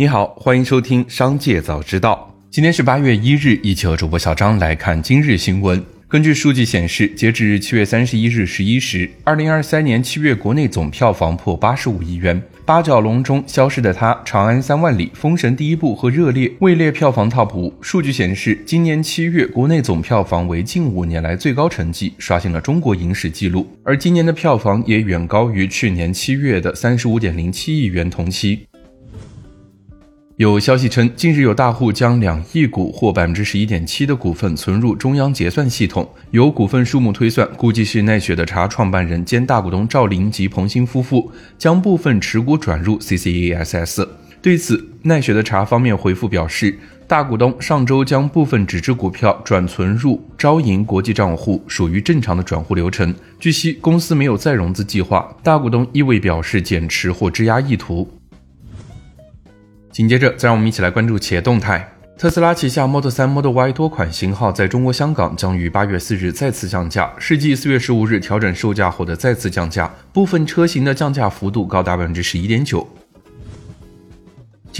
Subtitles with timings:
[0.00, 2.34] 你好，欢迎收听《商界早知道》。
[2.50, 5.84] 今天是八月一日，一起和主播小张来看今日新闻。
[6.08, 12.40] 根据数据显示，截至七月三十一日十一时，二零二三年七月国内总票房破八十五亿元。
[12.64, 17.70] 八角笼中消失的他、长安三万里、封神第一部和热烈位列票房 TOP 五。
[17.82, 23.68] 数据显示，今年七月国内总票房为近五年来最高成绩，刷新了中国影史纪录。
[23.84, 28.66] 而今年的票房也远高于去年七月的三十五点零七亿元同期。
[30.40, 44.08] 有消息称，近日有大户将两亿股或百分之十一点七的股份存入中央结算系统，由股份数目推算，估计是奈雪的茶创办人兼大股东赵林及彭鑫夫妇将部分持股转入 CCASS。
[44.40, 46.74] 对此，奈雪的茶方面回复表示，
[47.06, 53.14] 大股东上周将部分纸质股票转存入招银国际账户，属于正常的转户流程。
[53.38, 58.08] 据悉，公司没有再融资计划，大股东亦未表示减持或质押意图。
[59.90, 61.86] 紧接着，再让我们一起来关注企业动态。
[62.16, 72.86] 特斯拉旗下 Model 3、Model Y 多款型号在中国香港将于八月四日再次降价，是继四月十五日调整售价后的再次降价，部分车型的降价幅度高达百分之十一点九。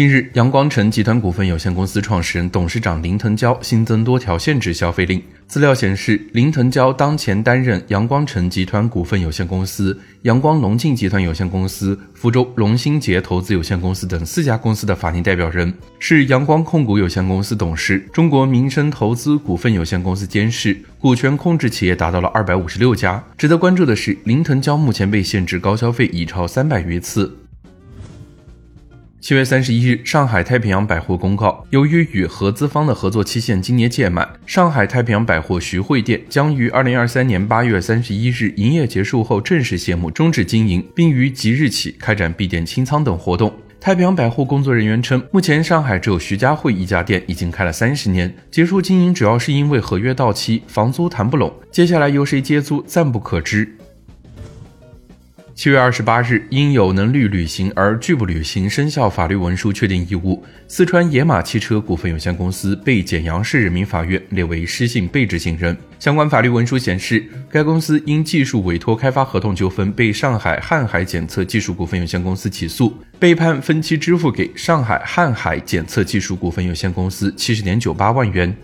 [0.00, 5.22] 近日，阳光城集团股份有限公司创始人、董事长林腾蛟新增多条限制消费令。
[5.46, 23.22] 资料显示，林腾蛟当前担任阳光城集团股份有限公司、阳光龙镜集团有限公司、福州龙兴杰投资有限公司等四家公司的法定代表人，是阳光控股有限公司董事、中国民生投资股份有限公司监事，股权控制企业达到了二百五十六家。
[23.36, 27.39] 值得关注的是，林腾蛟目前被限制高消费已超三百余次。
[29.20, 43.52] 七月三十一日，上海太平洋百货公告，由于与合资方的合作期限今年届满，上海太平洋百货徐汇店将于二零二三年八月三十一日营业结束后正式谢幕，终止经营，并于即日起开展闭店清仓等活动。
[43.78, 53.76] 太平洋百货工作人员称，目前上海只有徐家汇一家店已经开了三十年，结束经营主要是因为合约到期，房租谈不拢，接下来由谁接租暂不可知。
[55.60, 65.76] 七月二十八日，因有能力履行而拒不履行生效法律文书确定义务，四川野马汽车股份有限公司被简阳市人民法院列为失信被执行人。
[65.98, 78.56] 相关法律文书显示，该公司因技术委托开发合同纠纷被上海瀚海检测技术股份有限公司起诉，被判分期支付给上海瀚海检测技术股份有限公司七十点九八万元。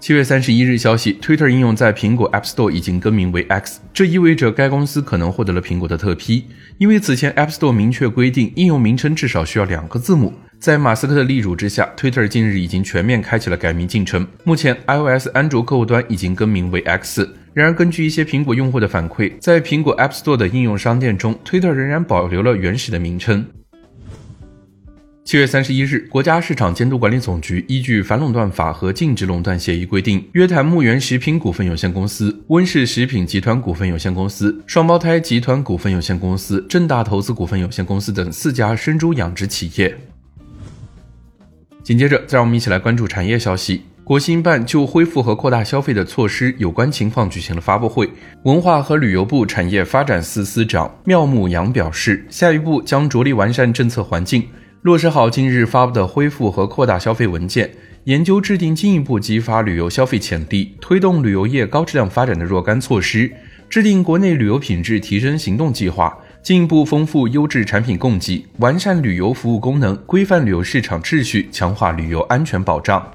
[0.00, 6.46] 七月三十一日，消息，Twitter 应用在苹果 App Store 已经更名为 X，这意味着该公司可能获得了苹果的特批。
[6.78, 10.32] 因为此前 App Store 明确规定，应用名称至少需要两个字母。
[10.58, 14.26] 在马斯克的力主之下，Twitter 近日已经全面开启了改名进程。
[14.42, 17.28] 目前，iOS 安卓客户端已经更名为 X。
[17.52, 23.44] 然而，根据一些苹果用户的反馈，在苹果 App Store 的应用商店中，Twitter 仍然保留了原始的名称。
[25.22, 39.94] 七月三十一日，国家市场监督管理总局依据反垄断法和禁止垄断协议规定，约谈牧原食品股份有限公司、温氏食品集团股份有限公司、双胞胎集团股份有限公司、正大投资股份有限公司等四家生猪养殖企业。
[41.84, 43.82] 紧接着，再让我们一起来关注产业消息。
[44.02, 48.10] 国新办就恢复和扩大消费的措施有关情况举行了发布会。
[48.42, 54.42] 文化和旅游部产业发展司司长缪沐阳表示，下一步将着力完善政策环境。
[54.82, 57.70] 落实好近日发布的恢复和扩大消费文件，
[58.04, 63.30] 研究制定进一步激发旅游消费潜力、推动旅游业高质量发展的若干措施，
[63.68, 73.06] 制定国内旅游品质提升行动计划，进一步丰富优质产品供给，完善旅游服务功能，规范旅游市场秩序，强化旅游安全保障。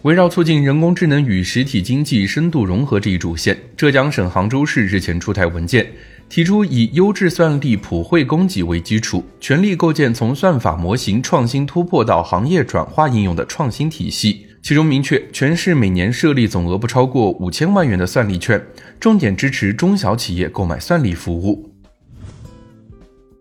[0.00, 5.86] 围绕促进人工智能与实体经济深度融合这一主线，浙江省杭州市日前出台文件，
[6.32, 14.46] 提出以优质算力普惠供给为基础，全力构建从算法模型创新突破到行业转化应用的创新体系。
[14.62, 18.58] 其中明确，全市每年设立总额不超过五千万元的算力券，
[18.98, 21.70] 重点支持中小企业购买算力服务。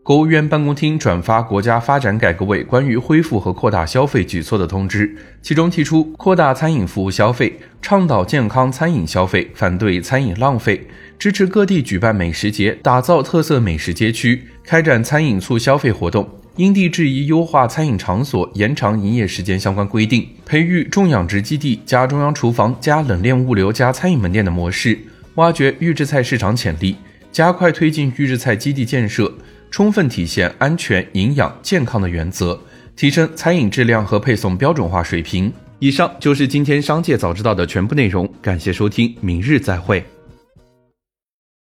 [0.03, 10.87] 国务院办公厅转发国家发展改革委关于恢复和扩大消费举措的通知，其中提出扩大餐饮服务消费，倡导健康餐饮消费，反对餐饮浪费，
[11.19, 24.97] 支持各地举办美食节，打造特色美食街区，开展餐饮促消费活动，因地制宜优化餐饮场所延长营业时间相关规定，培育重养殖基地加中央厨房加冷链物流加餐饮门店的模式，
[25.35, 26.95] 挖掘预制菜市场潜力，
[27.31, 29.31] 加快推进预制菜基地建设。
[29.71, 32.59] 充分体现安全、营养、健康的原则，
[32.95, 35.51] 提升餐饮质量和配送标准化水平。
[35.79, 40.05] 以上就是今天商界早知道的全部内容，感谢收听，明日再会。